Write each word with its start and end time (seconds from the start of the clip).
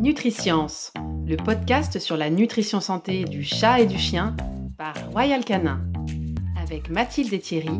Nutriscience, 0.00 0.92
le 1.26 1.36
podcast 1.36 1.98
sur 1.98 2.16
la 2.16 2.30
nutrition 2.30 2.80
santé 2.80 3.24
du 3.24 3.42
chat 3.44 3.80
et 3.80 3.86
du 3.86 3.98
chien 3.98 4.34
par 4.78 4.94
Royal 5.12 5.44
Canin, 5.44 5.80
avec 6.62 6.88
Mathilde 6.88 7.32
et 7.34 7.38
Thierry, 7.38 7.78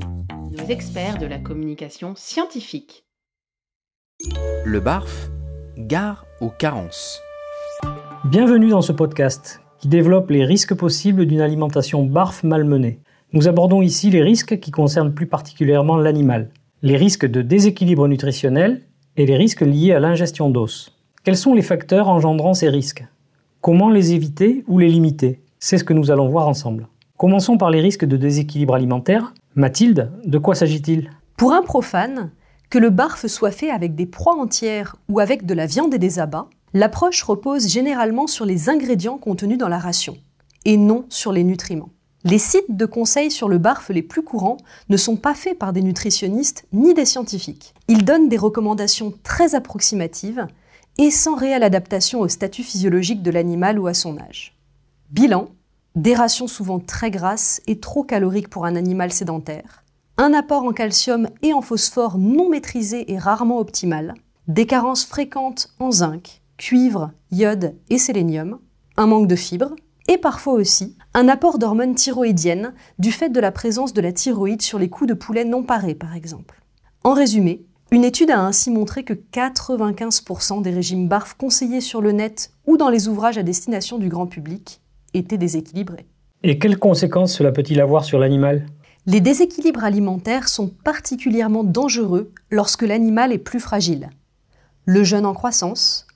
nos 0.51 0.65
experts 0.69 1.19
de 1.19 1.27
la 1.27 1.39
communication 1.39 2.15
scientifique. 2.17 3.05
Le 4.65 4.81
barf, 4.81 5.31
gare 5.79 6.27
aux 6.41 6.51
carences. 6.51 7.21
Bienvenue 8.27 8.69
dans 8.69 8.83
ce 8.83 8.93
podcast 8.93 9.63
qui 9.79 9.89
développe 9.89 10.29
les 10.29 10.45
risques 10.45 10.75
possibles 10.75 11.25
d'une 11.25 11.41
alimentation 11.41 12.05
barf 12.05 12.45
malmenée. 12.45 13.01
Nous 13.33 13.49
abordons 13.49 13.81
ici 13.81 14.11
les 14.11 14.23
risques 14.23 14.61
qui 14.61 14.71
concernent 14.71 15.15
plus 15.15 15.27
particulièrement 15.27 15.97
l'animal, 15.97 16.51
les 16.83 16.97
risques 16.97 17.27
de 17.27 17.41
déséquilibre 17.41 18.09
nutritionnel 18.09 18.83
et 19.17 19.25
les 19.25 19.37
risques 19.37 19.63
liés 19.63 19.93
à 19.93 20.01
l'ingestion 20.01 20.51
d'os. 20.51 21.00
Quels 21.23 21.37
sont 21.37 21.53
les 21.53 21.61
facteurs 21.61 22.09
engendrant 22.09 22.55
ces 22.55 22.71
risques? 22.71 23.05
Comment 23.61 23.91
les 23.91 24.15
éviter 24.15 24.65
ou 24.67 24.79
les 24.79 24.89
limiter? 24.89 25.43
C'est 25.59 25.77
ce 25.77 25.85
que 25.85 25.93
nous 25.93 26.11
allons 26.11 26.31
voir 26.31 26.49
ensemble. 26.49 26.89
Commençons 27.19 27.59
par 27.59 27.71
les 27.71 27.83
risques 27.83 28.07
de 28.07 28.17
déséquilibre 28.17 28.75
alimentaire. 28.75 29.35
Mathilde, 29.55 30.11
de 30.25 30.39
quoi 30.39 30.55
s'agit-il? 30.55 31.11
Pour 31.37 31.53
un 31.53 31.61
profane, 31.61 32.31
que 32.71 32.79
le 32.79 32.89
barf 32.89 33.27
soit 33.27 33.51
fait 33.51 33.71
avec 33.71 33.95
des 33.95 34.07
proies 34.07 34.35
entières 34.35 34.97
ou 35.11 35.21
avec 35.21 35.45
de 35.45 35.53
la 35.53 35.67
viande 35.67 35.93
et 35.93 35.99
des 35.99 36.21
abats, 36.21 36.49
l'approche 36.73 37.23
repose 37.23 37.69
généralement 37.69 38.27
sur 38.27 38.47
les 38.47 38.71
ingrédients 38.71 39.19
contenus 39.19 39.59
dans 39.59 39.69
la 39.69 39.79
ration, 39.79 40.17
et 40.65 40.79
non 40.79 41.05
sur 41.11 41.33
les 41.33 41.45
nutriments. 41.45 41.91
Les 42.25 42.39
sites 42.39 42.75
de 42.75 42.87
conseils 42.87 43.31
sur 43.31 43.51
le 43.51 43.59
barf 43.59 43.91
les 43.91 44.03
plus 44.03 44.23
courants 44.23 44.57
ne 44.89 44.97
sont 44.97 45.17
pas 45.17 45.35
faits 45.35 45.59
par 45.59 45.75
des 45.75 45.83
nutritionnistes 45.83 46.67
ni 46.73 46.95
des 46.95 47.05
scientifiques. 47.05 47.75
Ils 47.89 48.07
donnent 48.07 48.31
des 48.31 48.39
recommandations 48.39 49.13
très 49.23 49.55
approximatives 49.55 50.47
et 50.99 51.11
sans 51.11 51.35
réelle 51.35 51.63
adaptation 51.63 52.21
au 52.21 52.29
statut 52.29 52.63
physiologique 52.63 53.23
de 53.23 53.31
l'animal 53.31 53.79
ou 53.79 53.87
à 53.87 53.95
son 53.95 54.19
âge. 54.19 54.57
Bilan 55.11 55.49
des 55.97 56.15
rations 56.15 56.47
souvent 56.47 56.79
très 56.79 57.11
grasses 57.11 57.61
et 57.67 57.81
trop 57.81 58.05
caloriques 58.05 58.49
pour 58.49 58.65
un 58.65 58.77
animal 58.77 59.13
sédentaire, 59.13 59.85
un 60.19 60.33
apport 60.35 60.65
en 60.65 60.73
calcium 60.73 61.29
et 61.43 61.53
en 61.53 61.63
phosphore 61.63 62.19
non 62.19 62.49
maîtrisé 62.49 63.13
et 63.13 63.19
rarement 63.19 63.59
optimal, 63.59 64.15
des 64.47 64.67
carences 64.67 65.05
fréquentes 65.05 65.69
en 65.79 65.91
zinc, 65.91 66.43
cuivre, 66.59 67.11
iode 67.33 67.75
et 67.89 67.99
sélénium, 67.99 68.59
un 68.97 69.07
manque 69.07 69.27
de 69.27 69.37
fibres, 69.37 69.75
et 70.09 70.19
parfois 70.19 70.55
aussi 70.55 70.97
un 71.15 71.29
apport 71.29 71.59
d'hormones 71.59 71.95
thyroïdiennes 71.95 72.75
du 72.99 73.13
fait 73.13 73.29
de 73.31 73.41
la 73.41 73.53
présence 73.53 73.93
de 73.93 74.01
la 74.01 74.13
thyroïde 74.13 74.63
sur 74.63 74.79
les 74.79 74.89
coups 74.89 75.09
de 75.09 75.15
poulet 75.15 75.45
non 75.45 75.63
parés 75.63 75.95
par 75.95 76.15
exemple. 76.15 76.61
En 77.05 77.15
résumé, 77.15 77.65
une 77.93 78.05
étude 78.05 78.31
a 78.31 78.41
ainsi 78.41 78.71
montré 78.71 79.03
que 79.03 79.15
95% 79.15 80.63
des 80.63 80.71
régimes 80.71 81.09
BARF 81.09 81.35
conseillés 81.35 81.81
sur 81.81 82.01
le 82.01 82.13
net 82.13 82.53
ou 82.67 82.77
dans 82.77 82.89
les 82.89 83.09
ouvrages 83.09 83.39
à 83.39 83.43
destination 83.43 83.99
du 83.99 84.09
grand 84.09 84.27
public 84.27 84.81
étaient 85.13 85.39
déséquilibrés. 85.39 86.07
Et 86.43 86.59
quelles 86.59 86.79
conséquences 86.79 87.35
cela 87.35 87.51
peut-il 87.51 87.81
avoir 87.81 88.05
sur 88.05 88.19
l'animal? 88.19 88.67
Les 89.07 89.21
déséquilibres 89.21 89.83
alimentaires 89.83 90.49
sont 90.49 90.69
particulièrement 90.69 91.65
dangereux 91.65 92.33
lorsque 92.51 92.83
l'animal 92.83 93.33
est 93.33 93.39
plus 93.39 93.61
fragile. 93.61 94.11
Le 94.85 95.03
jeune 95.03 95.27
en 95.27 95.35
croissance, 95.35 96.07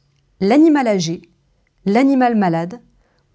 l'animal 0.40 0.86
âgé, 0.86 1.22
l'animal 1.86 2.36
malade 2.36 2.80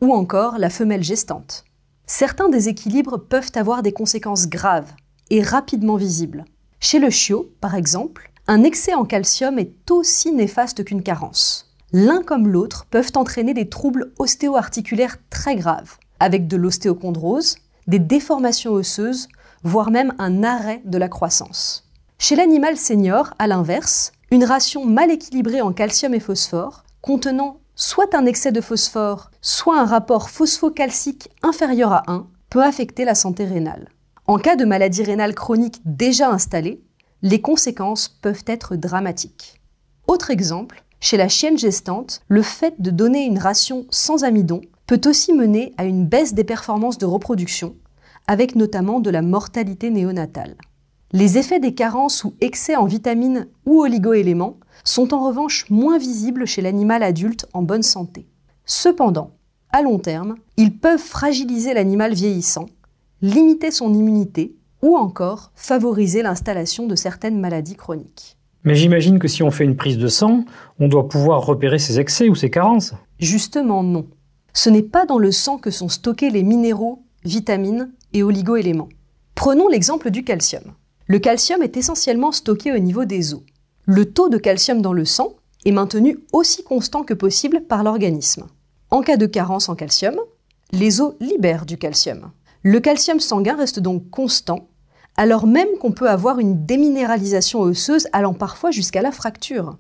ou 0.02 0.14
encore 0.14 0.60
la 0.60 0.70
femelle 0.70 1.04
gestante. 1.04 1.66
Certains 2.06 2.50
déséquilibres 2.50 3.20
peuvent 3.20 3.52
avoir 3.56 3.84
des 3.84 3.92
conséquences 3.92 4.48
graves 4.48 4.92
et 5.30 5.44
rapidement 5.44 5.98
visibles. 5.98 6.46
Chez 6.80 7.00
le 7.00 7.10
chiot, 7.10 7.54
par 7.60 7.76
exemple, 7.76 8.29
un 8.50 8.64
excès 8.64 8.96
en 8.96 9.06
calcium 9.06 9.60
est 9.60 9.92
aussi 9.92 10.32
néfaste 10.32 10.84
qu'une 10.84 11.04
carence. 11.04 11.72
L'un 11.94 12.24
comme 12.24 12.48
l'autre 12.48 12.88
peuvent 12.90 13.12
entraîner 13.14 13.54
des 13.54 13.70
troubles 13.70 14.12
ostéo-articulaires 14.18 15.18
très 15.30 15.56
graves, 15.56 16.00
avec 16.20 16.48
de 16.48 16.58
l'ostéochondrose, 16.58 17.58
des 17.86 18.00
déformations 18.00 18.72
osseuses, 18.72 19.28
voire 19.64 19.92
même 19.92 20.16
un 20.18 20.44
arrêt 20.44 20.82
de 20.86 20.98
la 20.98 21.10
croissance. 21.10 21.88
Chez 22.18 22.36
l'animal 22.36 22.76
senior, 22.76 23.36
à 23.38 23.46
l'inverse, 23.46 24.14
une 24.32 24.46
ration 24.46 24.84
mal 24.84 25.12
équilibrée 25.12 25.62
en 25.62 25.72
calcium 25.72 26.16
et 26.16 26.20
phosphore, 26.20 26.86
contenant 27.02 27.60
soit 27.76 28.16
un 28.16 28.26
excès 28.26 28.52
de 28.52 28.62
phosphore, 28.62 29.30
soit 29.42 29.80
un 29.80 29.86
rapport 29.86 30.32
phosphocalcique 30.32 31.30
inférieur 31.44 31.94
à 31.94 32.04
1, 32.08 32.26
peut 32.50 32.64
affecter 32.64 33.06
la 33.06 33.14
santé 33.14 33.46
rénale. 33.46 33.90
En 34.26 34.40
cas 34.40 34.56
de 34.56 34.66
maladie 34.66 35.04
rénale 35.04 35.36
chronique 35.36 35.82
déjà 35.86 36.32
installée, 36.32 36.82
les 37.22 37.42
conséquences 37.42 38.08
peuvent 38.08 38.44
être 38.48 38.76
dramatiques. 38.76 39.62
Autre 40.08 40.32
exemple, 40.32 40.84
chez 41.02 41.18
la 41.18 41.28
chienne 41.30 41.58
gestante, 41.58 42.22
le 42.28 42.42
fait 42.42 42.82
de 42.82 42.92
donner 42.92 43.26
une 43.26 43.40
ration 43.40 43.86
sans 43.90 44.24
amidon 44.24 44.62
peut 44.88 45.02
aussi 45.06 45.34
mener 45.34 45.74
à 45.78 45.86
une 45.86 46.06
baisse 46.06 46.34
des 46.34 46.44
performances 46.44 46.98
de 46.98 47.06
reproduction, 47.06 47.76
avec 48.28 48.56
notamment 48.56 49.00
de 49.00 49.10
la 49.10 49.22
mortalité 49.22 49.90
néonatale. 49.90 50.56
Les 51.12 51.38
effets 51.38 51.60
des 51.60 51.74
carences 51.74 52.24
ou 52.24 52.36
excès 52.40 52.76
en 52.76 52.86
vitamines 52.86 53.48
ou 53.66 53.82
oligoéléments 53.82 54.60
sont 54.84 55.14
en 55.14 55.26
revanche 55.26 55.70
moins 55.70 55.98
visibles 55.98 56.46
chez 56.46 56.62
l'animal 56.62 57.04
adulte 57.04 57.48
en 57.54 57.64
bonne 57.64 57.84
santé. 57.84 58.28
Cependant, 58.66 59.32
à 59.72 59.82
long 59.82 60.00
terme, 60.00 60.36
ils 60.58 60.78
peuvent 60.78 61.00
fragiliser 61.00 61.74
l'animal 61.74 62.14
vieillissant, 62.14 62.68
limiter 63.22 63.72
son 63.72 63.94
immunité 63.94 64.56
ou 64.82 64.98
encore 64.98 65.52
favoriser 65.56 66.22
l'installation 66.22 66.88
de 66.88 66.96
certaines 66.96 67.40
maladies 67.40 67.76
chroniques. 67.76 68.38
Mais 68.64 68.76
j'imagine 68.76 69.20
que 69.20 69.28
si 69.28 69.44
on 69.44 69.52
fait 69.52 69.64
une 69.64 69.78
prise 69.78 69.98
de 69.98 70.08
sang, 70.08 70.46
on 70.80 70.88
doit 70.88 71.08
pouvoir 71.08 71.46
repérer 71.46 71.80
ses 71.80 72.00
excès 72.00 72.30
ou 72.30 72.36
ses 72.36 72.50
carences. 72.50 72.94
Justement 73.20 73.84
non. 73.84 74.08
Ce 74.54 74.70
n'est 74.70 74.84
pas 74.84 75.06
dans 75.06 75.20
le 75.20 75.32
sang 75.32 75.58
que 75.58 75.72
sont 75.72 75.90
stockés 75.90 76.30
les 76.30 76.44
minéraux, 76.44 77.04
vitamines 77.24 77.92
et 78.14 78.24
oligoéléments. 78.24 78.90
Prenons 79.36 79.68
l'exemple 79.68 80.12
du 80.12 80.24
calcium. 80.24 80.64
Le 81.08 81.20
calcium 81.20 81.62
est 81.62 81.78
essentiellement 81.78 82.32
stocké 82.32 82.72
au 82.74 82.80
niveau 82.80 83.06
des 83.06 83.34
os 83.34 83.42
le 83.90 84.06
taux 84.06 84.30
de 84.30 84.38
calcium 84.38 84.84
dans 84.84 84.94
le 84.94 85.04
sang 85.04 85.34
est 85.66 85.72
maintenu 85.72 86.20
aussi 86.32 86.64
constant 86.64 87.02
que 87.02 87.16
possible 87.16 87.62
par 87.62 87.84
l'organisme. 87.84 88.46
En 88.92 89.02
cas 89.02 89.18
de 89.18 89.26
carence 89.26 89.68
en 89.68 89.74
calcium, 89.74 90.16
les 90.72 91.02
os 91.02 91.16
libèrent 91.20 91.66
du 91.66 91.76
calcium. 91.76 92.30
Le 92.62 92.80
calcium 92.82 93.20
sanguin 93.20 93.56
reste 93.56 93.80
donc 93.80 94.08
constant, 94.12 94.69
alors 95.20 95.48
même 95.48 95.68
qu'on 95.82 95.92
peut 95.92 96.10
avoir 96.10 96.40
une 96.40 96.66
déminéralisation 96.66 97.60
osseuse 97.60 98.08
allant 98.14 98.34
parfois 98.34 98.72
jusqu'à 98.72 99.02
la 99.02 99.12
fracture. 99.12 99.78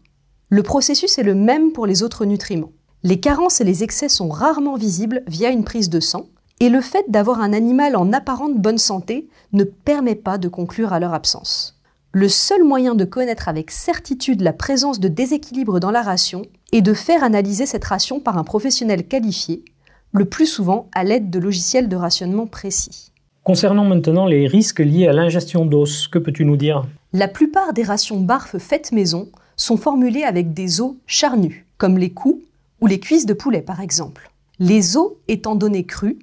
Le 0.50 0.64
processus 0.64 1.18
est 1.18 1.24
le 1.24 1.34
même 1.34 1.72
pour 1.72 1.86
les 1.86 2.04
autres 2.04 2.26
nutriments. 2.26 2.74
Les 3.04 3.22
carences 3.22 3.62
et 3.62 3.64
les 3.64 3.82
excès 3.82 4.10
sont 4.10 4.28
rarement 4.28 4.76
visibles 4.76 5.24
via 5.28 5.50
une 5.50 5.64
prise 5.64 5.90
de 5.90 6.02
sang, 6.02 6.26
et 6.60 6.68
le 6.68 6.82
fait 6.82 7.06
d'avoir 7.08 7.40
un 7.40 7.54
animal 7.54 7.96
en 7.96 8.12
apparente 8.12 8.58
bonne 8.58 8.78
santé 8.78 9.30
ne 9.54 9.64
permet 9.64 10.16
pas 10.16 10.38
de 10.38 10.50
conclure 10.50 10.92
à 10.92 11.00
leur 11.00 11.14
absence. 11.14 11.80
Le 12.12 12.28
seul 12.28 12.66
moyen 12.66 12.94
de 12.94 13.06
connaître 13.06 13.48
avec 13.48 13.72
certitude 13.72 14.42
la 14.42 14.52
présence 14.52 15.00
de 15.00 15.08
déséquilibre 15.08 15.80
dans 15.80 15.92
la 15.92 16.02
ration 16.02 16.42
est 16.74 16.82
de 16.82 16.94
faire 16.94 17.24
analyser 17.24 17.66
cette 17.66 17.86
ration 17.86 18.20
par 18.20 18.38
un 18.38 18.44
professionnel 18.44 19.08
qualifié, 19.08 19.64
le 20.12 20.26
plus 20.26 20.48
souvent 20.48 20.90
à 20.94 21.06
l'aide 21.06 21.30
de 21.30 21.40
logiciels 21.40 21.88
de 21.88 21.96
rationnement 21.96 22.46
précis. 22.46 23.14
Concernant 23.44 23.86
maintenant 23.86 24.26
les 24.26 24.48
risques 24.48 24.80
liés 24.80 25.08
à 25.08 25.14
l'ingestion 25.14 25.66
d'os, 25.66 26.08
que 26.08 26.20
peux-tu 26.20 26.46
nous 26.46 26.58
dire? 26.58 26.86
La 27.14 27.28
plupart 27.28 27.74
des 27.74 27.84
rations 27.84 28.20
barf 28.20 28.58
faites 28.58 28.92
maison 28.92 29.30
sont 29.56 29.78
formulées 29.78 30.24
avec 30.24 30.54
des 30.54 30.82
os 30.82 30.96
charnus, 31.08 31.66
comme 31.78 31.98
les 31.98 32.12
coups 32.12 32.44
ou 32.82 32.88
les 32.88 33.00
cuisses 33.00 33.26
de 33.26 33.34
poulet 33.34 33.62
par 33.62 33.82
exemple. 33.82 34.32
Les 34.60 34.98
os 34.98 35.14
étant 35.28 35.56
donnés 35.56 35.86
crus, 35.86 36.18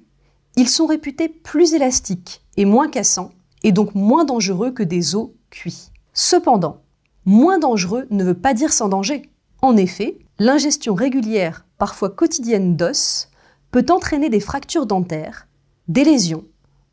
ils 0.55 0.69
sont 0.69 0.85
réputés 0.85 1.27
plus 1.27 1.73
élastiques 1.73 2.41
et 2.55 2.65
moins 2.65 2.87
cassants, 2.87 3.31
et 3.63 3.71
donc 3.71 3.95
moins 3.95 4.25
dangereux 4.25 4.71
que 4.71 4.83
des 4.83 5.15
os 5.15 5.29
cuit. 5.49 5.89
Cependant, 6.13 6.81
moins 7.25 7.59
dangereux 7.59 8.07
ne 8.09 8.23
veut 8.23 8.33
pas 8.33 8.53
dire 8.53 8.73
sans 8.73 8.89
danger. 8.89 9.29
En 9.61 9.75
effet, 9.75 10.17
l'ingestion 10.39 10.95
régulière, 10.95 11.65
parfois 11.77 12.09
quotidienne 12.09 12.75
d'os, 12.75 13.29
peut 13.71 13.85
entraîner 13.89 14.29
des 14.29 14.39
fractures 14.39 14.85
dentaires, 14.85 15.47
des 15.87 16.03
lésions, 16.03 16.45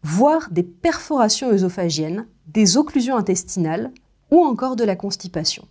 voire 0.05 0.51
des 0.51 0.63
perforations 0.63 1.51
œsophagiennes, 1.51 2.27
des 2.47 2.77
occlusions 2.77 3.17
intestinales 3.17 3.91
ou 4.31 4.45
encore 4.45 4.77
de 4.77 4.85
la 4.85 4.97
constipation. 4.97 5.67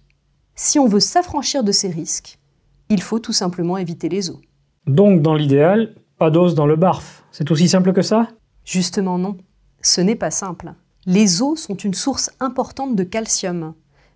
Si 0.56 0.80
on 0.80 0.88
veut 0.88 1.00
s'affranchir 1.00 1.64
de 1.64 1.72
ces 1.72 1.90
risques, 1.90 2.40
il 2.90 3.02
faut 3.02 3.20
tout 3.20 3.32
simplement 3.32 3.78
éviter 3.78 4.10
les 4.10 4.32
os. 4.32 4.40
Donc, 4.88 5.22
dans 5.22 5.36
l'idéal, 5.36 5.96
pas 6.18 6.32
d'os 6.32 6.56
dans 6.56 6.66
le 6.66 6.76
barf. 6.76 7.24
C'est 7.32 7.52
aussi 7.52 7.70
simple 7.70 7.94
que 7.94 8.02
ça? 8.02 8.28
Justement 8.66 9.18
non. 9.18 9.38
Ce 9.82 10.02
n'est 10.02 10.16
pas 10.16 10.32
simple. 10.32 10.74
Les 11.06 11.42
os 11.42 11.60
sont 11.60 11.76
une 11.76 11.94
source 11.94 12.32
importante 12.40 12.96
de 12.96 13.04
calcium, 13.04 13.74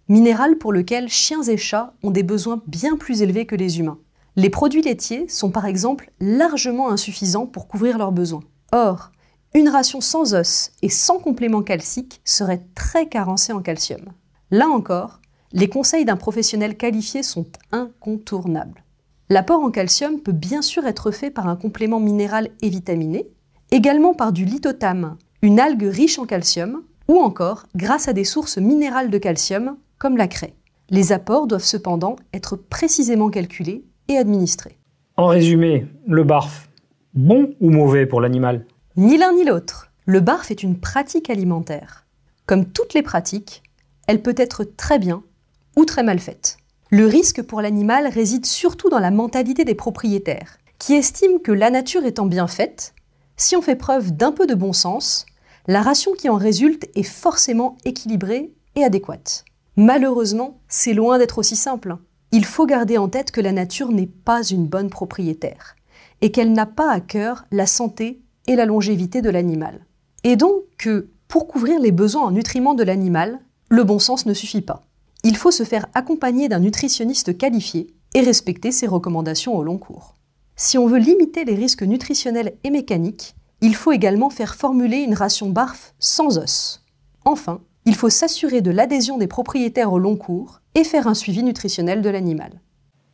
minéral 0.10 0.58
pour 0.58 0.74
lequel 0.74 1.10
chiens 1.10 1.44
et 1.44 1.58
chats 1.58 1.94
ont 2.02 2.12
des 2.12 2.24
besoins 2.24 2.62
bien 2.66 2.98
plus 2.98 3.22
élevés 3.22 3.46
que 3.46 3.56
les 3.56 3.80
humains. 3.80 4.00
Les 4.36 4.50
produits 4.50 4.82
laitiers 4.82 5.28
sont 5.28 5.52
par 5.52 5.66
exemple 5.66 6.12
largement 6.20 6.90
insuffisants 6.90 7.46
pour 7.46 7.68
couvrir 7.68 7.98
leurs 7.98 8.12
besoins. 8.12 8.44
Or, 8.72 9.12
une 9.58 9.70
ration 9.70 10.02
sans 10.02 10.36
os 10.36 10.72
et 10.84 10.90
sans 10.90 11.18
complément 11.18 11.64
calcique 11.64 12.22
serait 12.24 12.62
très 12.76 13.08
carencée 13.08 13.54
en 13.54 13.62
calcium. 13.62 14.14
Là 14.52 14.68
encore, 14.68 15.20
les 15.52 15.68
conseils 15.68 16.06
d'un 16.06 16.16
professionnel 16.16 16.78
qualifié 16.78 17.24
sont 17.24 17.48
incontournables. 17.72 18.84
L'apport 19.30 19.64
en 19.64 19.72
calcium 19.72 20.22
peut 20.22 20.32
bien 20.32 20.62
sûr 20.62 20.86
être 20.86 21.10
fait 21.10 21.32
par 21.32 21.48
un 21.48 21.56
complément 21.56 22.00
minéral 22.00 22.50
et 22.62 22.70
vitaminé, 22.70 23.28
également 23.72 24.14
par 24.14 24.32
du 24.32 24.46
lithotame, 24.46 25.18
une 25.42 25.60
algue 25.60 25.90
riche 25.90 26.20
en 26.20 26.28
calcium, 26.28 26.84
ou 27.08 27.18
encore 27.18 27.66
grâce 27.76 28.08
à 28.08 28.14
des 28.14 28.26
sources 28.26 28.60
minérales 28.60 29.10
de 29.10 29.18
calcium 29.18 29.78
comme 29.98 30.18
la 30.18 30.28
craie. 30.28 30.54
Les 30.92 31.12
apports 31.12 31.48
doivent 31.48 31.64
cependant 31.64 32.16
être 32.32 32.58
précisément 32.58 33.30
calculés 33.30 33.84
et 34.08 34.18
administrés. 34.18 34.78
En 35.16 35.26
résumé, 35.26 35.88
le 36.06 36.24
barf, 36.24 36.70
bon 37.16 37.56
ou 37.60 37.72
mauvais 37.72 38.06
pour 38.06 38.22
l'animal? 38.22 38.66
Ni 39.00 39.16
l'un 39.16 39.32
ni 39.34 39.44
l'autre. 39.44 39.92
Le 40.08 40.22
barf 40.22 40.50
est 40.50 40.64
une 40.64 40.80
pratique 40.80 41.30
alimentaire. 41.30 42.08
Comme 42.48 42.66
toutes 42.66 42.96
les 42.96 43.04
pratiques, 43.04 43.62
elle 44.08 44.24
peut 44.24 44.34
être 44.36 44.64
très 44.64 44.98
bien 44.98 45.22
ou 45.76 45.86
très 45.86 46.02
mal 46.02 46.18
faite. 46.18 46.58
Le 46.90 47.06
risque 47.06 47.44
pour 47.44 47.62
l'animal 47.62 48.08
réside 48.08 48.48
surtout 48.48 48.90
dans 48.90 48.98
la 48.98 49.12
mentalité 49.12 49.66
des 49.66 49.76
propriétaires, 49.76 50.58
qui 50.80 50.96
estiment 50.96 51.38
que 51.38 51.52
la 51.52 51.70
nature 51.70 52.06
étant 52.06 52.26
bien 52.26 52.48
faite, 52.48 52.96
si 53.36 53.56
on 53.56 53.62
fait 53.62 53.76
preuve 53.76 54.14
d'un 54.14 54.32
peu 54.32 54.48
de 54.48 54.56
bon 54.56 54.74
sens, 54.74 55.28
la 55.68 55.84
ration 55.84 56.14
qui 56.14 56.28
en 56.28 56.38
résulte 56.38 56.90
est 56.96 57.04
forcément 57.04 57.78
équilibrée 57.86 58.52
et 58.76 58.84
adéquate. 58.84 59.46
Malheureusement, 59.76 60.60
c'est 60.70 60.96
loin 60.96 61.20
d'être 61.20 61.38
aussi 61.38 61.56
simple. 61.56 61.98
Il 62.32 62.46
faut 62.46 62.66
garder 62.66 62.98
en 62.98 63.10
tête 63.10 63.30
que 63.30 63.42
la 63.42 63.52
nature 63.52 63.92
n'est 63.92 64.08
pas 64.08 64.42
une 64.42 64.66
bonne 64.66 64.90
propriétaire 64.90 65.76
et 66.22 66.32
qu'elle 66.32 66.52
n'a 66.52 66.66
pas 66.66 66.90
à 66.90 67.00
cœur 67.00 67.46
la 67.52 67.68
santé 67.68 68.24
et 68.48 68.56
la 68.56 68.66
longévité 68.66 69.22
de 69.22 69.30
l'animal. 69.30 69.86
Et 70.24 70.36
donc 70.36 70.64
que, 70.78 71.10
pour 71.28 71.48
couvrir 71.48 71.80
les 71.80 71.92
besoins 71.92 72.24
en 72.24 72.32
nutriments 72.32 72.74
de 72.74 72.84
l'animal, 72.84 73.40
le 73.70 73.84
bon 73.84 74.00
sens 74.00 74.26
ne 74.26 74.34
suffit 74.34 74.62
pas. 74.62 74.88
Il 75.24 75.36
faut 75.36 75.52
se 75.52 75.64
faire 75.64 75.88
accompagner 75.94 76.48
d'un 76.50 76.60
nutritionniste 76.60 77.38
qualifié 77.38 77.88
et 78.14 78.22
respecter 78.22 78.72
ses 78.72 78.88
recommandations 78.88 79.56
au 79.56 79.64
long 79.64 79.78
cours. 79.78 80.16
Si 80.56 80.78
on 80.78 80.88
veut 80.88 81.00
limiter 81.00 81.46
les 81.46 81.56
risques 81.56 81.84
nutritionnels 81.84 82.54
et 82.64 82.70
mécaniques, 82.70 83.36
il 83.62 83.76
faut 83.76 83.92
également 83.92 84.30
faire 84.30 84.56
formuler 84.56 84.98
une 84.98 85.14
ration 85.14 85.50
BARF 85.50 85.94
sans 86.00 86.38
os. 86.38 86.84
Enfin, 87.26 87.62
il 87.86 87.96
faut 87.96 88.10
s'assurer 88.10 88.62
de 88.62 88.72
l'adhésion 88.72 89.18
des 89.18 89.28
propriétaires 89.28 89.94
au 89.94 90.00
long 90.00 90.16
cours 90.16 90.62
et 90.76 90.84
faire 90.84 91.08
un 91.08 91.14
suivi 91.14 91.44
nutritionnel 91.44 92.02
de 92.02 92.10
l'animal. 92.10 92.62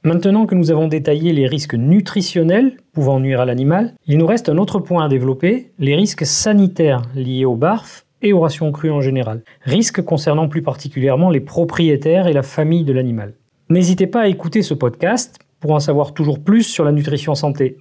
Maintenant 0.06 0.46
que 0.46 0.54
nous 0.54 0.70
avons 0.70 0.90
détaillé 0.90 1.32
les 1.32 1.48
risques 1.48 1.76
nutritionnels 1.76 2.76
pouvant 2.92 3.22
nuire 3.22 3.40
à 3.40 3.46
l'animal, 3.46 3.94
il 4.06 4.18
nous 4.18 4.26
reste 4.26 4.50
un 4.50 4.58
autre 4.58 4.80
point 4.80 5.06
à 5.06 5.08
développer, 5.08 5.72
les 5.80 5.96
risques 5.96 6.26
sanitaires 6.26 7.04
liés 7.16 7.46
au 7.46 7.56
BARF 7.56 8.06
et 8.22 8.34
aux 8.34 8.42
rations 8.42 8.74
crues 8.74 8.92
en 8.92 9.00
général. 9.00 9.44
Risques 9.62 10.02
concernant 10.02 10.50
plus 10.50 10.62
particulièrement 10.62 11.30
les 11.30 11.40
propriétaires 11.40 12.28
et 12.28 12.34
la 12.34 12.44
famille 12.44 12.84
de 12.84 12.92
l'animal. 12.92 13.36
N'hésitez 13.70 14.08
pas 14.08 14.24
à 14.24 14.28
écouter 14.28 14.62
ce 14.62 14.74
podcast 14.74 15.40
pour 15.62 15.72
en 15.72 15.80
savoir 15.80 16.14
toujours 16.14 16.44
plus 16.44 16.64
sur 16.64 16.84
la 16.84 16.92
nutrition 16.92 17.34
santé. 17.34 17.78